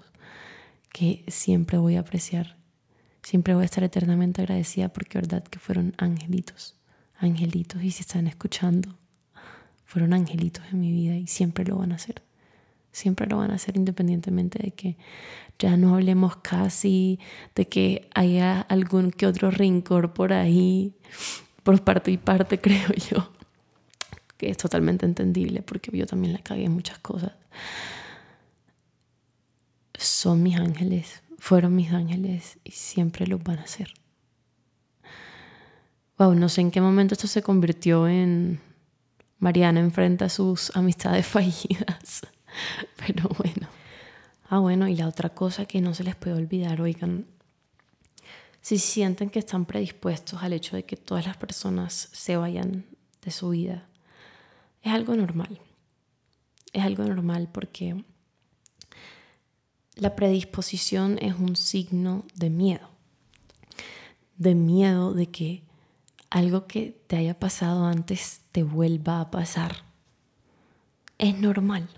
[0.92, 2.56] que siempre voy a apreciar.
[3.22, 6.76] Siempre voy a estar eternamente agradecida porque verdad que fueron angelitos,
[7.18, 8.96] angelitos, y si están escuchando,
[9.84, 12.22] fueron angelitos en mi vida y siempre lo van a hacer.
[12.92, 14.96] Siempre lo van a hacer independientemente de que
[15.58, 17.18] ya no hablemos casi,
[17.54, 20.94] de que haya algún que otro rencor por ahí,
[21.62, 23.34] por parte y parte, creo yo
[24.36, 27.32] que es totalmente entendible porque yo también la cagué en muchas cosas.
[29.94, 33.94] Son mis ángeles, fueron mis ángeles y siempre los van a ser.
[36.18, 38.60] Wow, no sé en qué momento esto se convirtió en
[39.38, 42.22] Mariana enfrenta sus amistades fallidas,
[42.96, 43.68] pero bueno.
[44.48, 47.26] Ah, bueno, y la otra cosa que no se les puede olvidar, oigan,
[48.60, 52.86] si sienten que están predispuestos al hecho de que todas las personas se vayan
[53.22, 53.86] de su vida,
[54.82, 55.60] es algo normal.
[56.72, 58.02] Es algo normal porque
[59.96, 62.88] la predisposición es un signo de miedo.
[64.38, 65.62] De miedo de que
[66.34, 69.84] algo que te haya pasado antes te vuelva a pasar.
[71.16, 71.88] Es normal.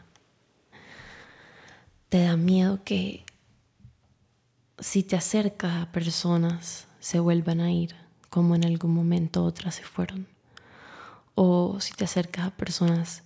[2.11, 3.25] Te da miedo que
[4.79, 7.97] si te acercas a personas se vuelvan a ir
[8.29, 10.27] como en algún momento otras se fueron
[11.35, 13.23] o si te acercas a personas,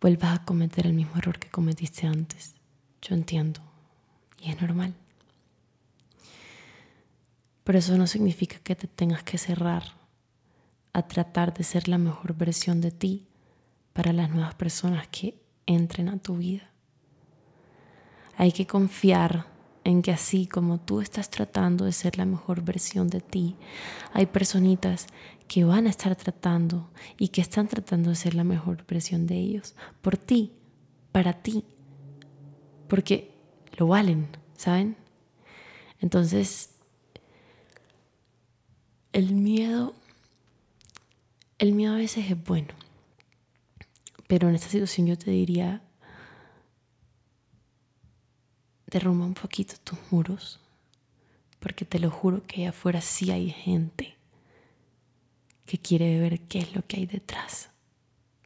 [0.00, 2.54] vuelvas a cometer el mismo error que cometiste antes.
[3.02, 3.60] Yo entiendo
[4.40, 4.94] y es normal.
[7.64, 10.05] Pero eso no significa que te tengas que cerrar
[10.96, 13.26] a tratar de ser la mejor versión de ti
[13.92, 16.70] para las nuevas personas que entren a tu vida.
[18.38, 19.46] Hay que confiar
[19.84, 23.56] en que así como tú estás tratando de ser la mejor versión de ti,
[24.14, 25.06] hay personitas
[25.48, 29.36] que van a estar tratando y que están tratando de ser la mejor versión de
[29.36, 30.54] ellos, por ti,
[31.12, 31.62] para ti,
[32.88, 33.34] porque
[33.76, 34.96] lo valen, ¿saben?
[36.00, 36.70] Entonces,
[39.12, 39.94] el miedo,
[41.58, 42.74] el miedo a veces es bueno,
[44.26, 45.82] pero en esta situación yo te diría,
[48.86, 50.60] derrumba un poquito tus muros,
[51.60, 54.16] porque te lo juro que allá afuera sí hay gente
[55.66, 57.70] que quiere ver qué es lo que hay detrás.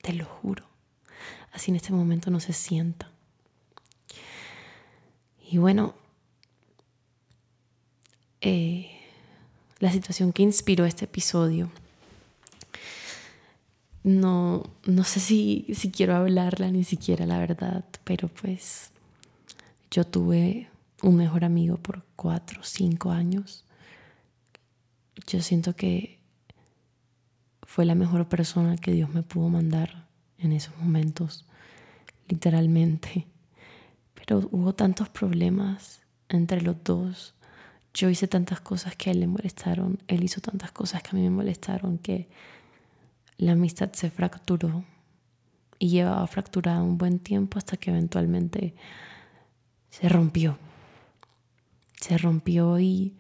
[0.03, 0.65] Te lo juro.
[1.53, 3.11] Así en este momento no se sienta.
[5.51, 5.95] Y bueno,
[8.41, 8.91] eh,
[9.79, 11.71] la situación que inspiró este episodio,
[14.03, 18.91] no, no sé si, si quiero hablarla ni siquiera la verdad, pero pues
[19.91, 20.69] yo tuve
[21.03, 23.65] un mejor amigo por cuatro, cinco años.
[25.27, 26.19] Yo siento que
[27.63, 30.09] fue la mejor persona que Dios me pudo mandar
[30.39, 31.47] en esos momentos,
[32.29, 33.27] literalmente.
[34.15, 37.35] Pero hubo tantos problemas entre los dos.
[37.93, 41.15] Yo hice tantas cosas que a él le molestaron, él hizo tantas cosas que a
[41.15, 42.29] mí me molestaron, que
[43.41, 44.85] la amistad se fracturó
[45.79, 48.75] y llevaba fracturada un buen tiempo hasta que eventualmente
[49.89, 50.59] se rompió.
[51.99, 53.17] Se rompió y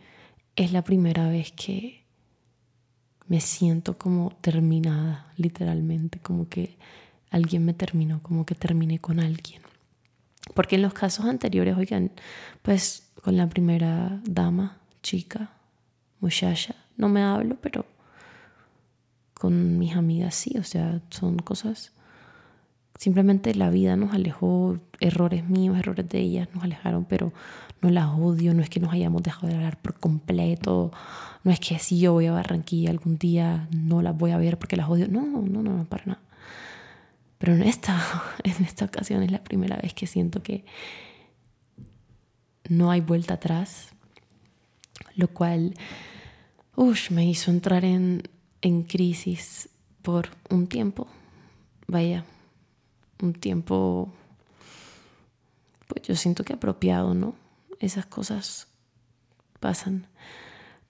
[0.56, 2.04] es la primera vez que
[3.28, 6.76] me siento como terminada, literalmente, como que
[7.30, 9.62] alguien me terminó, como que terminé con alguien.
[10.54, 12.10] Porque en los casos anteriores, oigan,
[12.60, 15.52] pues con la primera dama, chica,
[16.20, 17.86] muchacha, no me hablo, pero
[19.40, 21.92] con mis amigas sí, o sea, son cosas
[23.00, 27.32] Simplemente la vida nos alejó, errores míos, errores de ellas nos alejaron, pero
[27.80, 30.92] no las odio, no es que nos hayamos dejado de hablar por completo,
[31.42, 34.58] no es que si yo voy a Barranquilla algún día no las voy a ver
[34.58, 36.20] porque las odio, no, no, no, no, para nada.
[37.38, 37.98] Pero en esta,
[38.44, 40.66] en esta ocasión es la primera vez que siento que
[42.68, 43.94] no hay vuelta atrás,
[45.14, 45.74] lo cual
[47.08, 48.24] me hizo entrar en,
[48.62, 49.68] en crisis
[50.02, 51.06] por un tiempo.
[51.86, 52.24] Vaya,
[53.22, 54.12] un tiempo,
[55.88, 57.34] pues yo siento que apropiado, ¿no?
[57.78, 58.68] Esas cosas
[59.58, 60.06] pasan.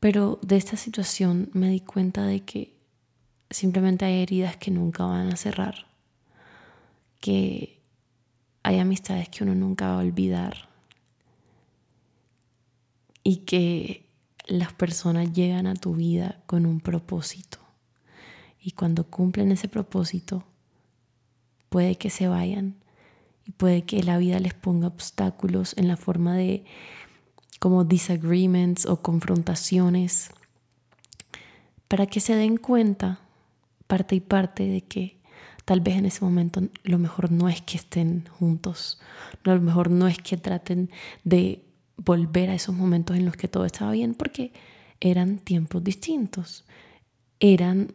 [0.01, 2.75] Pero de esta situación me di cuenta de que
[3.51, 5.87] simplemente hay heridas que nunca van a cerrar,
[7.21, 7.81] que
[8.63, 10.69] hay amistades que uno nunca va a olvidar
[13.23, 14.07] y que
[14.47, 17.60] las personas llegan a tu vida con un propósito.
[18.61, 20.45] Y cuando cumplen ese propósito,
[21.69, 22.77] puede que se vayan
[23.47, 26.65] y puede que la vida les ponga obstáculos en la forma de
[27.59, 30.31] como disagreements o confrontaciones
[31.89, 33.21] para que se den cuenta
[33.87, 35.19] parte y parte de que
[35.65, 39.01] tal vez en ese momento lo mejor no es que estén juntos,
[39.45, 40.91] lo mejor no es que traten
[41.25, 41.65] de
[41.97, 44.53] volver a esos momentos en los que todo estaba bien porque
[45.01, 46.65] eran tiempos distintos,
[47.41, 47.93] eran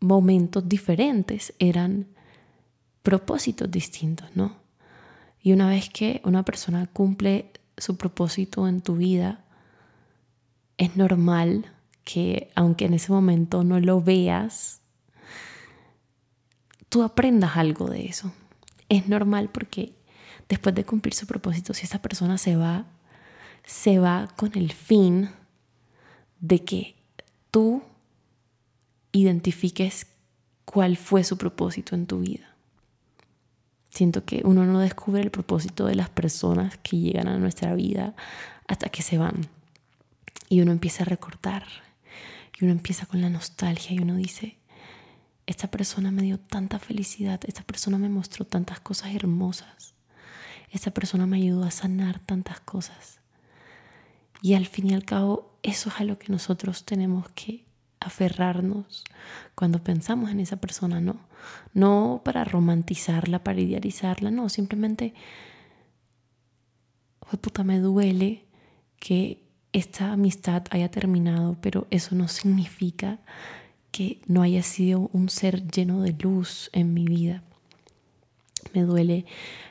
[0.00, 2.06] momentos diferentes, eran
[3.02, 4.56] propósitos distintos, ¿no?
[5.40, 9.44] Y una vez que una persona cumple su propósito en tu vida,
[10.76, 11.66] es normal
[12.04, 14.80] que aunque en ese momento no lo veas,
[16.88, 18.32] tú aprendas algo de eso.
[18.88, 19.94] Es normal porque
[20.48, 22.86] después de cumplir su propósito, si esa persona se va,
[23.64, 25.30] se va con el fin
[26.40, 26.96] de que
[27.50, 27.82] tú
[29.12, 30.06] identifiques
[30.64, 32.54] cuál fue su propósito en tu vida.
[33.90, 38.14] Siento que uno no descubre el propósito de las personas que llegan a nuestra vida
[38.66, 39.48] hasta que se van.
[40.48, 41.64] Y uno empieza a recortar.
[42.60, 44.58] Y uno empieza con la nostalgia y uno dice,
[45.46, 49.94] esta persona me dio tanta felicidad, esta persona me mostró tantas cosas hermosas,
[50.70, 53.20] esta persona me ayudó a sanar tantas cosas.
[54.42, 57.64] Y al fin y al cabo, eso es a lo que nosotros tenemos que
[58.00, 59.04] aferrarnos
[59.54, 61.20] cuando pensamos en esa persona, no,
[61.74, 65.14] no para romantizarla, para idealizarla, no, simplemente,
[67.40, 68.46] puta, me duele
[68.98, 69.42] que
[69.72, 73.18] esta amistad haya terminado, pero eso no significa
[73.90, 77.42] que no haya sido un ser lleno de luz en mi vida.
[78.74, 79.26] Me duele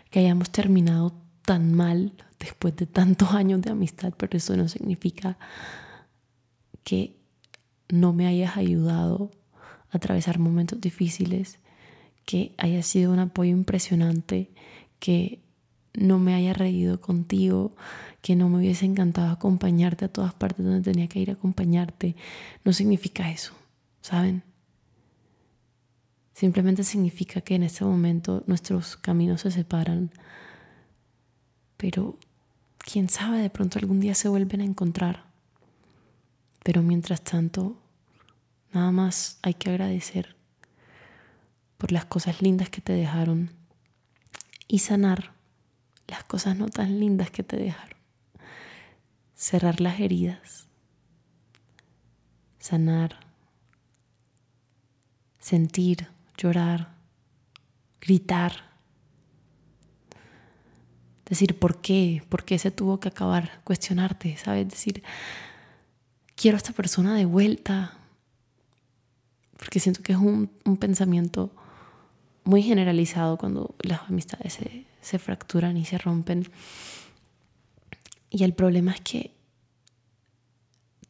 [0.09, 5.37] que hayamos terminado tan mal después de tantos años de amistad, pero eso no significa
[6.83, 7.16] que
[7.89, 9.31] no me hayas ayudado
[9.91, 11.59] a atravesar momentos difíciles,
[12.25, 14.51] que haya sido un apoyo impresionante,
[14.99, 15.41] que
[15.93, 17.75] no me haya reído contigo,
[18.21, 22.15] que no me hubiese encantado acompañarte a todas partes donde tenía que ir a acompañarte.
[22.65, 23.53] No significa eso,
[24.01, 24.43] ¿saben?
[26.33, 30.11] Simplemente significa que en este momento nuestros caminos se separan,
[31.77, 32.19] pero
[32.77, 35.26] quién sabe, de pronto algún día se vuelven a encontrar.
[36.67, 37.77] Pero mientras tanto,
[38.73, 40.35] nada más hay que agradecer
[41.77, 43.51] por las cosas lindas que te dejaron
[44.67, 45.31] y sanar
[46.07, 47.97] las cosas no tan lindas que te dejaron.
[49.33, 50.67] Cerrar las heridas,
[52.59, 53.17] sanar,
[55.39, 56.95] sentir, llorar,
[58.01, 58.51] gritar,
[61.25, 64.67] decir por qué, por qué se tuvo que acabar, cuestionarte, ¿sabes?
[64.67, 65.01] Decir,
[66.37, 67.97] quiero a esta persona de vuelta,
[69.57, 71.51] porque siento que es un, pensamiento
[72.45, 76.49] muy generalizado cuando las amistades se, se fracturan y se rompen.
[78.29, 79.31] Y el problema es que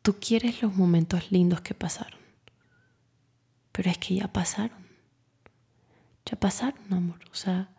[0.01, 2.19] tú quieres los momentos lindos que pasaron,
[3.71, 4.87] pero es que ya pasaron
[6.29, 7.19] ya pasaron, amor.
[7.31, 7.69] O sea,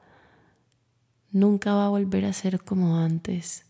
[1.30, 3.66] nunca va a volver a ser como antes,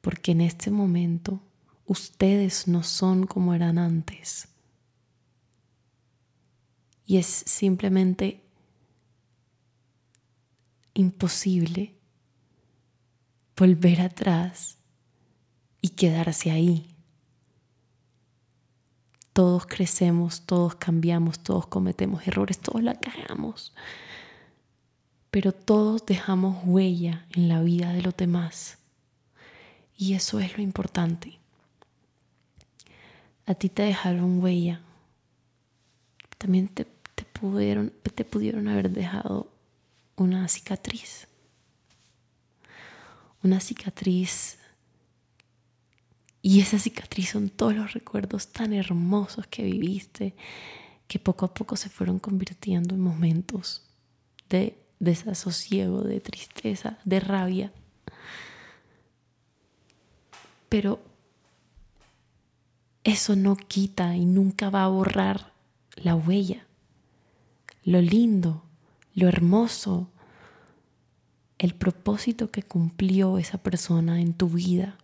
[0.00, 1.40] porque en este momento
[1.86, 4.48] ustedes no son como eran antes.
[7.06, 8.42] Y es simplemente
[10.94, 11.94] imposible
[13.56, 14.78] volver atrás
[15.80, 16.88] y quedarse ahí.
[19.32, 23.74] Todos crecemos, todos cambiamos, todos cometemos errores, todos la cagamos.
[25.30, 28.78] Pero todos dejamos huella en la vida de los demás.
[29.96, 31.38] Y eso es lo importante.
[33.46, 34.82] A ti te dejaron huella.
[36.38, 39.52] También te, pudieron, te pudieron haber dejado
[40.16, 41.28] una cicatriz.
[43.42, 44.58] Una cicatriz
[46.42, 50.36] y esa cicatriz son todos los recuerdos tan hermosos que viviste,
[51.08, 53.82] que poco a poco se fueron convirtiendo en momentos
[54.48, 57.72] de desasosiego, de tristeza, de rabia.
[60.68, 61.00] Pero
[63.06, 65.52] eso no quita y nunca va a borrar
[65.94, 66.66] la huella,
[67.84, 68.64] lo lindo,
[69.14, 70.10] lo hermoso,
[71.58, 74.98] el propósito que cumplió esa persona en tu vida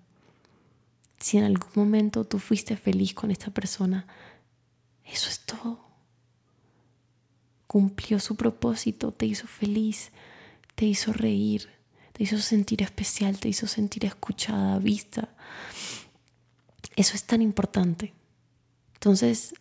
[1.23, 4.07] si en algún momento tú fuiste feliz con esta persona,
[5.07, 5.79] eso es todo.
[7.69, 10.11] Cumplió su propósito, te hizo feliz,
[10.75, 11.71] te hizo reír,
[12.13, 15.29] te hizo sentir especial, te hizo sentir escuchada, vista.
[16.97, 18.13] Eso es tan importante.
[18.95, 19.55] Entonces,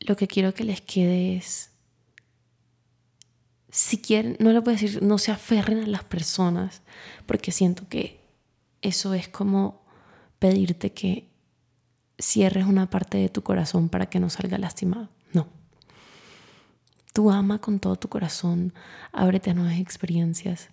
[0.00, 1.70] lo que quiero que les quede es,
[3.70, 6.82] si quieren, no les voy a decir, no se aferren a las personas,
[7.26, 8.20] porque siento que
[8.82, 9.84] eso es como
[10.38, 11.28] pedirte que
[12.18, 15.08] cierres una parte de tu corazón para que no salga lastimado.
[15.32, 15.48] No.
[17.12, 18.72] Tú ama con todo tu corazón,
[19.12, 20.70] ábrete a nuevas experiencias.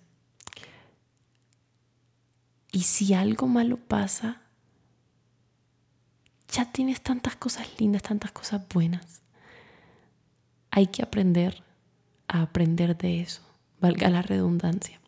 [2.72, 4.42] Y si algo malo pasa,
[6.50, 9.22] ya tienes tantas cosas lindas, tantas cosas buenas.
[10.70, 11.62] Hay que aprender
[12.28, 13.42] a aprender de eso,
[13.80, 14.98] valga la redundancia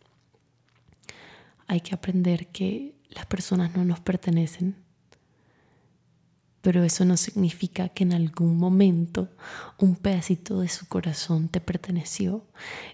[1.71, 4.75] hay que aprender que las personas no nos pertenecen,
[6.63, 9.29] pero eso no significa que en algún momento
[9.79, 12.45] un pedacito de su corazón te perteneció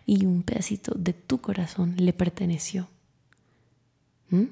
[0.04, 2.86] y un pedacito de tu corazón le perteneció.
[4.28, 4.44] ¿Mm?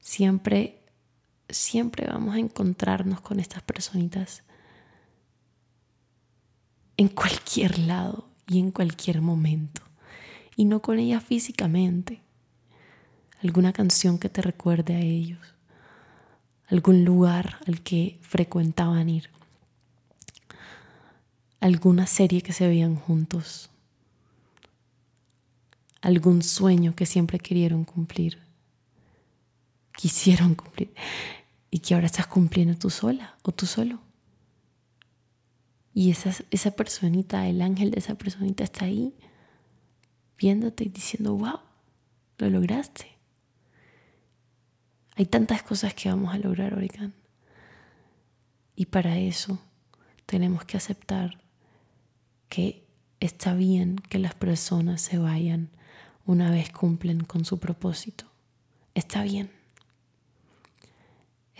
[0.00, 0.79] Siempre,
[1.52, 4.42] siempre vamos a encontrarnos con estas personitas
[6.96, 9.82] en cualquier lado y en cualquier momento.
[10.56, 12.20] Y no con ella físicamente.
[13.42, 15.40] Alguna canción que te recuerde a ellos,
[16.68, 19.30] algún lugar al que frecuentaban ir,
[21.60, 23.70] alguna serie que se veían juntos,
[26.02, 28.38] algún sueño que siempre quisieron cumplir,
[29.96, 30.92] quisieron cumplir
[31.70, 34.00] y que ahora estás cumpliendo tú sola o tú solo.
[35.92, 39.14] Y esa, esa personita, el ángel de esa personita está ahí
[40.38, 41.60] viéndote y diciendo, wow,
[42.38, 43.06] lo lograste.
[45.16, 47.14] Hay tantas cosas que vamos a lograr, Oregon.
[48.74, 49.58] Y para eso
[50.24, 51.42] tenemos que aceptar
[52.48, 52.86] que
[53.20, 55.68] está bien que las personas se vayan
[56.24, 58.24] una vez cumplen con su propósito.
[58.94, 59.59] Está bien.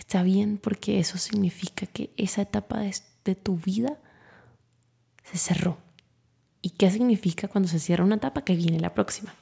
[0.00, 2.96] Está bien porque eso significa que esa etapa de,
[3.26, 3.98] de tu vida
[5.24, 5.76] se cerró.
[6.62, 9.34] ¿Y qué significa cuando se cierra una etapa que viene la próxima?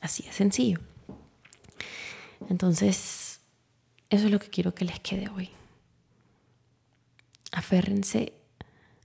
[0.00, 0.80] Así de sencillo.
[2.48, 3.40] Entonces,
[4.08, 5.50] eso es lo que quiero que les quede hoy.
[7.52, 8.32] Aférrense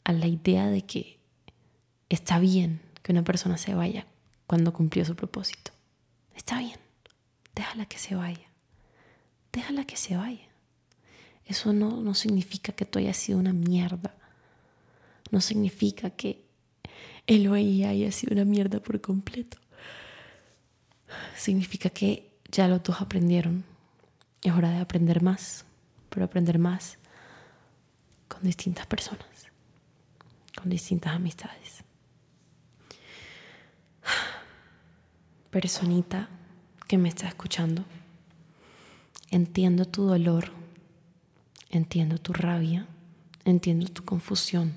[0.06, 1.20] a la idea de que
[2.08, 4.08] está bien que una persona se vaya
[4.48, 5.72] cuando cumplió su propósito.
[6.34, 6.80] Está bien.
[7.54, 8.48] Déjala que se vaya.
[9.52, 10.53] Déjala que se vaya.
[11.46, 14.16] Eso no, no significa que tú hayas sido una mierda.
[15.32, 16.44] No significa que
[17.28, 19.58] él o ella haya sido una mierda por completo.
[21.36, 23.64] Significa que ya los dos aprendieron.
[24.42, 25.66] Es hora de aprender más,
[26.10, 26.98] pero aprender más
[28.28, 29.28] con distintas personas,
[30.56, 31.84] con distintas amistades.
[35.50, 36.30] Personita
[36.88, 37.86] que me está escuchando,
[39.30, 40.52] entiendo tu dolor,
[41.78, 42.88] entiendo tu rabia,
[43.46, 44.74] entiendo tu confusión.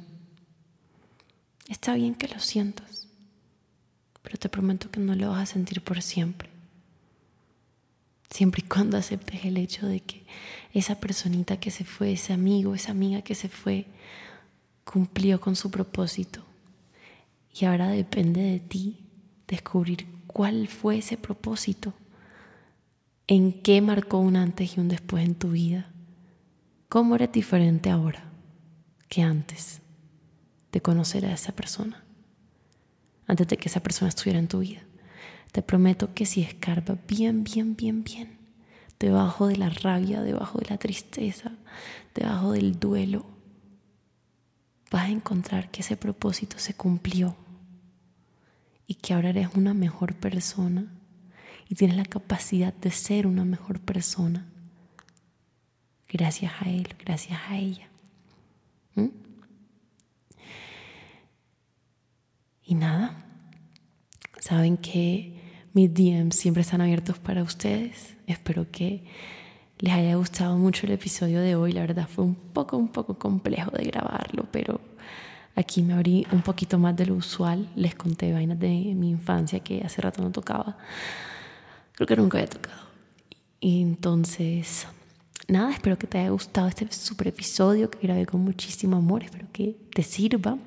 [1.69, 3.09] Está bien que lo sientas,
[4.23, 6.49] pero te prometo que no lo vas a sentir por siempre.
[8.31, 10.25] Siempre y cuando aceptes el hecho de que
[10.75, 13.87] esa personita que se fue, ese amigo, esa amiga que se fue,
[14.85, 16.45] cumplió con su propósito.
[17.59, 18.99] Y ahora depende de ti
[19.49, 21.95] descubrir cuál fue ese propósito,
[23.27, 25.91] en qué marcó un antes y un después en tu vida,
[26.89, 28.23] cómo eres diferente ahora
[29.09, 29.81] que antes
[30.73, 32.05] de conocer a esa persona,
[33.27, 34.83] antes de que esa persona estuviera en tu vida.
[35.53, 38.39] Te prometo que si escarba bien, bien, bien, bien,
[38.99, 41.53] debajo de la rabia, debajo de la tristeza,
[42.15, 43.27] debajo del duelo,
[44.91, 47.37] vas a encontrar que ese propósito se cumplió
[48.87, 50.93] y que ahora eres una mejor persona
[51.69, 54.47] y tienes la capacidad de ser una mejor persona
[56.09, 57.89] gracias a él, gracias a ella.
[58.95, 59.09] ¿Mm?
[62.65, 63.25] Y nada,
[64.39, 65.37] saben que
[65.73, 68.17] mis DMs siempre están abiertos para ustedes.
[68.27, 69.05] Espero que
[69.79, 71.73] les haya gustado mucho el episodio de hoy.
[71.73, 74.81] La verdad fue un poco, un poco complejo de grabarlo, pero
[75.55, 77.69] aquí me abrí un poquito más de lo usual.
[77.77, 80.79] Les conté vainas de mi infancia que hace rato no tocaba.
[81.93, 82.87] Creo que nunca había tocado.
[83.61, 84.87] Entonces,
[85.49, 89.25] nada, espero que te haya gustado este super episodio que grabé con muchísimo amor.
[89.25, 90.59] Espero que te sirva.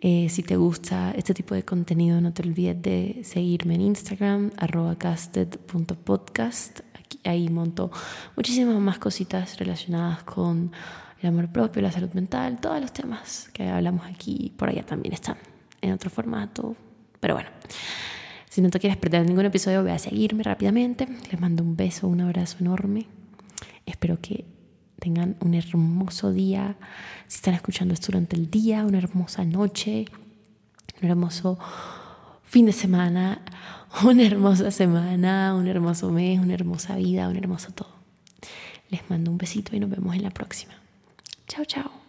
[0.00, 4.52] Eh, si te gusta este tipo de contenido, no te olvides de seguirme en Instagram,
[4.56, 6.80] arroba casted.podcast.
[7.24, 7.90] Ahí monto
[8.36, 10.72] muchísimas más cositas relacionadas con
[11.20, 15.14] el amor propio, la salud mental, todos los temas que hablamos aquí, por allá también
[15.14, 15.36] están
[15.80, 16.76] en otro formato.
[17.18, 17.50] Pero bueno,
[18.48, 21.08] si no te quieres perder ningún episodio, ve a seguirme rápidamente.
[21.30, 23.17] Les mando un beso, un abrazo enorme.
[23.88, 24.44] Espero que
[24.98, 26.76] tengan un hermoso día.
[27.26, 30.06] Si están escuchando esto durante el día, una hermosa noche,
[31.02, 31.58] un hermoso
[32.44, 33.42] fin de semana,
[34.04, 37.98] una hermosa semana, un hermoso mes, una hermosa vida, un hermoso todo.
[38.90, 40.74] Les mando un besito y nos vemos en la próxima.
[41.46, 42.07] Chao, chao.